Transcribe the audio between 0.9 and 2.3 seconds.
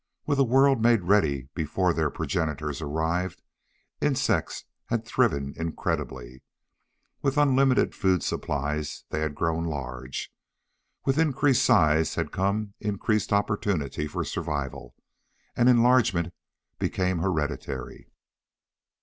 ready before their first